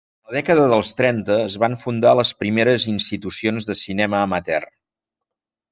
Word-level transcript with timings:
En 0.27 0.29
la 0.29 0.35
dècada 0.35 0.61
dels 0.71 0.93
trenta 1.01 1.37
es 1.41 1.57
van 1.65 1.77
fundar 1.83 2.15
les 2.21 2.33
primeres 2.41 2.89
institucions 2.97 3.69
de 3.71 3.79
cinema 3.85 4.25
amateur. 4.31 4.69